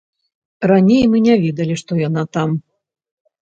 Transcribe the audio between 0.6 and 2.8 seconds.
Раней мы не ведалі, што яна там.